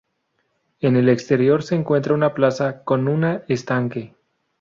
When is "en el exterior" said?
0.79-1.61